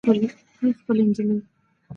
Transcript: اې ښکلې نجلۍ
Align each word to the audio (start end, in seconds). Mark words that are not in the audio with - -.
اې 0.63 0.69
ښکلې 0.79 1.03
نجلۍ 1.09 1.39